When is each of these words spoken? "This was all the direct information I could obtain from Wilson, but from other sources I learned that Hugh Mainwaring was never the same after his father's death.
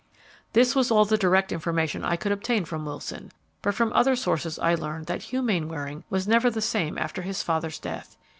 "This 0.53 0.73
was 0.75 0.89
all 0.89 1.05
the 1.05 1.15
direct 1.15 1.51
information 1.51 2.03
I 2.03 2.15
could 2.15 2.31
obtain 2.31 2.65
from 2.65 2.85
Wilson, 2.85 3.31
but 3.61 3.75
from 3.75 3.93
other 3.93 4.15
sources 4.15 4.57
I 4.57 4.73
learned 4.73 5.05
that 5.05 5.21
Hugh 5.21 5.43
Mainwaring 5.43 6.05
was 6.09 6.27
never 6.27 6.49
the 6.49 6.59
same 6.59 6.97
after 6.97 7.21
his 7.21 7.43
father's 7.43 7.77
death. 7.77 8.17